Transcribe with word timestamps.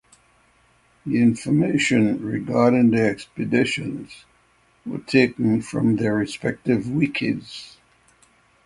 The 1.05 1.21
information 1.21 2.25
regarding 2.25 2.89
the 2.89 3.01
expeditions 3.07 4.25
were 4.83 4.97
taken 4.97 5.61
from 5.61 5.97
their 5.97 6.15
respective 6.15 6.85
wikis. 6.85 7.75